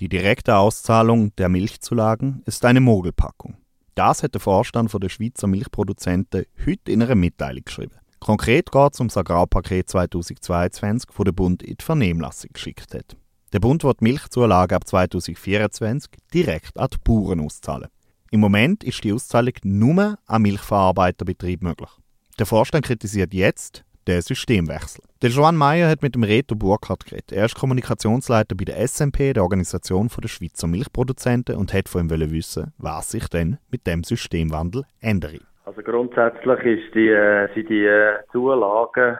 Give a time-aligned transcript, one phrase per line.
[0.00, 3.58] Die direkte Auszahlung der Milchzulagen ist eine Mogelpackung.
[3.94, 7.96] Das hat der Vorstand der Schweizer Milchproduzenten heute in einer Mitteilung geschrieben.
[8.18, 13.14] Konkret geht es um das Agrarpaket 2022, das der Bund in die Vernehmlassung geschickt hat.
[13.52, 17.90] Der Bund wird Milchzulagen ab 2024 direkt an die Bauern auszahlen.
[18.30, 21.90] Im Moment ist die Auszahlung nur an Milchverarbeiterbetrieb möglich.
[22.38, 25.04] Der Vorstand kritisiert jetzt den Systemwechsel.
[25.22, 27.32] Der Joan Meyer hat mit dem Reto Burkhardt geredet.
[27.32, 32.30] Er ist Kommunikationsleiter bei der SMP, der Organisation der Schweizer Milchproduzenten, und hat von ihm
[32.30, 35.40] wissen, was sich denn mit dem Systemwandel ändert.
[35.64, 39.18] Also grundsätzlich ist die, äh, sind die äh, Zulagen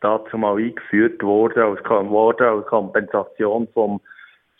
[0.00, 4.00] dazu mal eingeführt worden als, worden als Kompensation vom,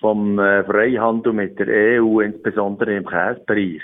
[0.01, 3.83] vom äh, Freihandel mit der EU, insbesondere im Käsebereich.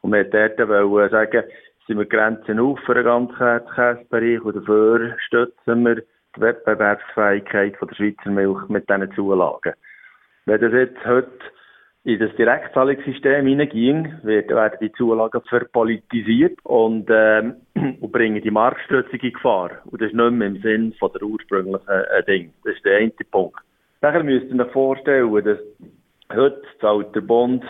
[0.00, 1.44] Und wir wollten sagen,
[1.88, 7.88] sind wir Grenzen auf für den ganzen Käsebereich und dafür stützen wir die Wettbewerbsfähigkeit von
[7.88, 9.72] der Schweizer Milch mit diesen Zulagen.
[10.44, 11.32] Wenn das jetzt heute
[12.04, 17.56] in das Direktzahlungssystem hineinging, werden die Zulagen verpolitisiert und, ähm,
[18.00, 19.70] und bringen die Marktstützung in Gefahr.
[19.86, 22.52] Und das ist nicht mehr im Sinn von der ursprünglichen äh, Ding.
[22.64, 23.58] Das ist der eine Punkt.
[24.02, 25.58] Nachher müsst ihr euch vorstellen, dass
[26.34, 27.64] heute zahlt der Bund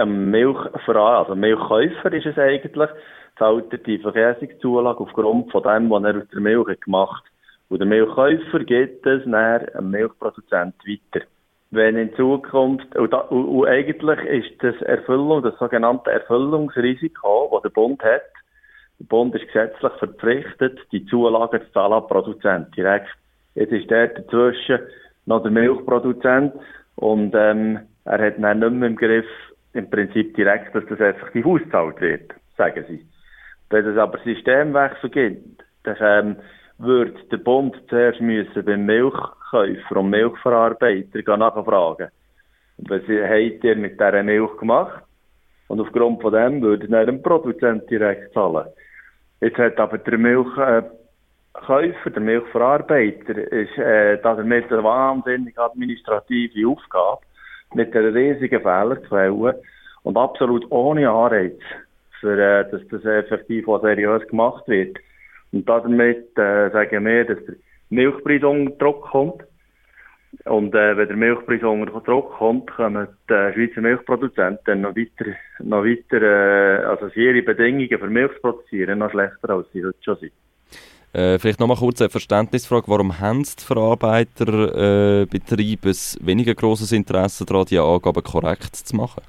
[0.00, 2.90] ein Milchverein, also Milchkäufer ist es eigentlich,
[3.38, 7.32] zahlt die Verkäsungszulage aufgrund von dem, was er aus der Milch gemacht hat.
[7.68, 11.26] Und der Milchkäufer gibt es dann einem Milchproduzent weiter
[11.70, 17.62] wenn in Zukunft, und, da, und, und eigentlich ist das Erfüllung, das sogenannte Erfüllungsrisiko, das
[17.62, 18.22] der Bund hat,
[18.98, 23.08] der Bund ist gesetzlich verpflichtet, die Zulagen zu zahlen an Produzent direkt.
[23.54, 24.80] Jetzt ist der dazwischen
[25.26, 26.54] noch der Milchproduzent
[26.96, 29.26] und ähm, er hat dann nicht mehr im Griff,
[29.72, 33.06] im Prinzip direkt, dass das effektiv ausgezahlt wird, sagen sie.
[33.70, 36.36] Wenn es aber Systemwechsel gibt, dann ähm,
[36.78, 42.08] würde der Bund zuerst müssen beim Milchkäufer und Milchverarbeiter nachfragen.
[42.78, 45.04] Was habt ihr mit dieser Milch gemacht?
[45.68, 48.66] Und aufgrund von dem würde dann ein Produzent direkt zahlen.
[49.40, 57.20] Jetzt hat aber der Milchkäufer, der Milchverarbeiter, ist äh, damit eine wahnsinnig administrative Aufgabe
[57.74, 59.60] mit einer riesigen Fehlerquelle
[60.02, 61.58] und absolut ohne Anreiz,
[62.20, 64.98] für, äh, dass das effektiv auch seriös gemacht wird.
[65.52, 67.56] Und damit äh, sagen wir, dass der
[67.90, 69.44] Milchpreis unter Druck kommt.
[70.44, 75.32] Und äh, wenn der Milchpreis unter Druck kommt, können die äh, Schweizer Milchproduzenten noch weiter,
[75.58, 79.98] noch weiter äh, also ihre Bedingungen für Milch zu produzieren, noch schlechter als sie heute
[80.02, 80.32] schon sind.
[81.12, 82.86] Äh, vielleicht nochmal kurz eine Verständnisfrage.
[82.86, 89.24] Warum haben die Verarbeiterbetriebe äh, ein weniger grosses Interesse daran, diese Angaben korrekt zu machen?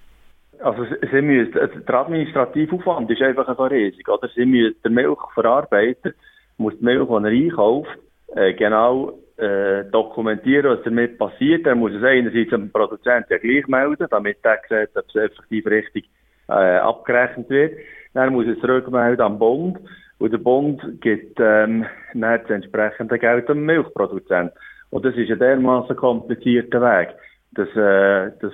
[0.59, 4.30] Also sie müssen, also der administrative Aufwand ist einfach so riesig, oder?
[4.36, 6.12] Sie müssen, der Milchverarbeiter
[6.58, 7.98] muss die Milch, die er einkauft,
[8.36, 11.66] äh, genau äh, dokumentieren, was damit passiert.
[11.66, 15.66] Er muss es einerseits dem Produzenten ja gleich melden, damit er sieht, ob es effektiv
[15.66, 16.08] richtig
[16.48, 17.74] äh, abgerechnet wird.
[18.13, 19.80] Dann muss es zurückmelden am Bund
[20.22, 24.52] und der Bund gibt ähm, dann das entsprechende Geld dem Milchproduzenten.
[24.92, 27.09] Und das ist ein dermaßen komplizierter Weg,
[27.54, 28.54] dass, äh, dass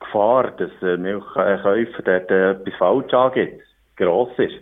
[0.00, 3.60] Gefahr, dass der Milchkäufer dort äh, etwas falsch angeht,
[3.96, 4.54] gross ist.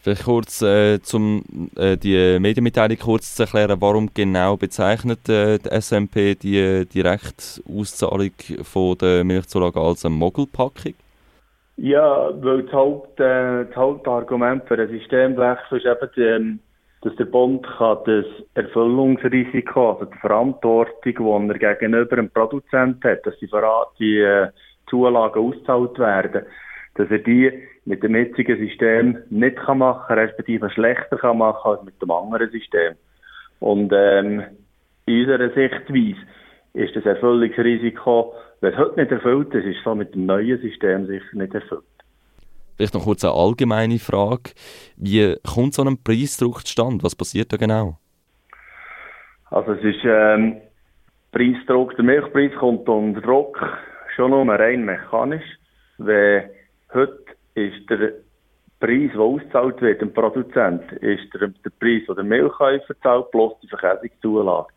[0.00, 5.68] Vielleicht kurz, äh, um äh, die Medienmitteilung kurz zu erklären, warum genau bezeichnet äh, die
[5.80, 8.30] SMP die Direktauszahlung
[8.62, 10.94] von der Milchzulage als eine Mogelpackung?
[11.76, 16.60] Ja, weil das, Haupt, äh, das Hauptargument für den Systemwechsel ist eben, die, ähm,
[17.02, 23.26] dass der Bund kann das Erfüllungsrisiko, also die Verantwortung, die er gegenüber dem Produzent hat,
[23.26, 23.50] dass die,
[23.98, 24.48] die äh,
[24.88, 26.46] Zulagen ausgezahlt werden,
[26.94, 27.52] dass er die
[27.84, 32.50] mit dem jetzigen System nicht kann machen, respektive schlechter kann machen als mit dem anderen
[32.50, 32.94] System.
[33.60, 34.42] Und ähm,
[35.04, 36.16] in unserer Sichtweise
[36.76, 41.06] ist das Erfüllungsrisiko, wenn es heute nicht erfüllt ist, ist so mit dem neuen System
[41.06, 41.84] sicher nicht erfüllt.
[42.76, 44.50] Vielleicht noch kurz eine allgemeine Frage.
[44.96, 47.02] Wie kommt so ein Preisdruck zustande?
[47.02, 47.98] Was passiert da genau?
[49.50, 50.60] Also es ist ähm,
[51.32, 53.58] Preisdruck, der Milchpreis kommt unter Druck
[54.14, 55.44] schon nur rein mechanisch.
[55.96, 56.50] Weil
[56.92, 57.24] heute
[57.54, 58.12] ist der
[58.80, 63.54] Preis, der ausgezahlt wird, dem Produzent, ist der, der Preis, den der Milchkäufer zahlt, plus
[63.62, 64.68] die Verkäsungszulage.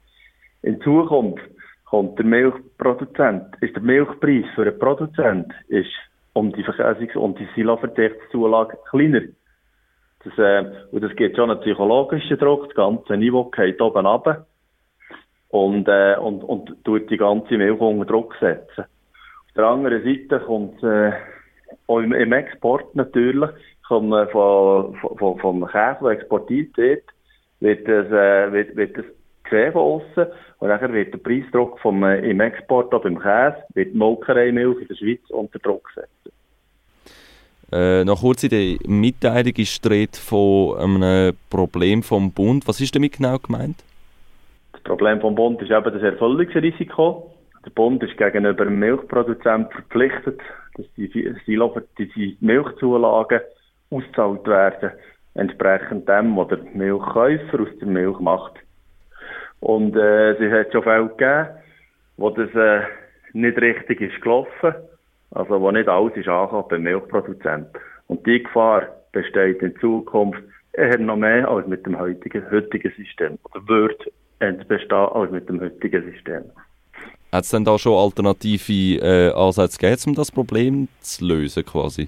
[0.61, 1.43] In Zukunft
[1.89, 5.89] kommt der Milchproduzent, ist der Milchpreis für den Produzent ist
[6.33, 9.21] um die Verkäsungs- und die Siloverdichtszulage kleiner.
[10.23, 14.45] Das, äh, und das gibt schon einen psychologischen Druck, das ganze Niveau geht oben runter
[15.49, 18.81] und, äh, und, und tut die ganze Milch unter Druck setzen.
[18.81, 21.11] Auf der anderen Seite kommt äh,
[21.87, 23.49] auch im, im Export natürlich,
[23.87, 27.03] kommt, äh, von, von, vom Käse, der exportiert wird,
[27.59, 29.05] wird das, äh, wird, wird das
[29.49, 30.31] gesehen von außen.
[30.59, 34.81] Und dann wird der Preisdruck vom, äh, im Export, auch beim Käse, wird die Molkereimilch
[34.81, 36.31] in der Schweiz unter Druck gesetzt.
[37.71, 42.67] Äh, noch kurz in der Mitteilung ist die Rede von einem Problem vom Bund.
[42.67, 43.83] Was ist damit genau gemeint?
[44.73, 47.31] Das Problem vom Bund ist eben das Erfüllungsrisiko.
[47.65, 50.39] Der Bund ist gegenüber dem Milchproduzenten verpflichtet,
[50.75, 53.41] dass die, die Milchzulagen
[53.91, 54.91] ausgezahlt werden,
[55.35, 58.53] entsprechend dem, was der Milchkäufer aus der Milch macht.
[59.59, 61.47] Und äh, es hat schon Fälle gegeben,
[62.17, 62.81] wo das äh,
[63.33, 64.73] nicht richtig ist gelaufen,
[65.31, 67.81] also wo nicht alles ist angekommen beim Milchproduzenten.
[68.07, 70.41] Und die Gefahr besteht in Zukunft
[70.73, 73.37] eher noch mehr als mit dem heutigen, heutigen System.
[73.43, 76.43] Oder wird bestehen als mit dem heutigen System.
[77.31, 82.07] Hat es denn da schon alternative äh, Ansätze gegeben, um das Problem zu lösen quasi?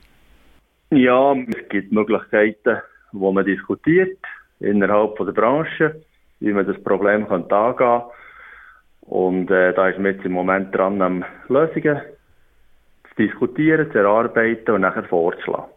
[0.89, 2.77] Ja, es gibt Möglichkeiten,
[3.11, 4.17] wo man diskutiert
[4.59, 6.01] innerhalb von der Branche,
[6.41, 8.01] wie man das Problem könnte angehen
[9.01, 12.01] Und äh, da ist man jetzt im Moment dran, um Lösungen
[13.09, 15.71] zu diskutieren, zu erarbeiten und nachher vorzuschlagen.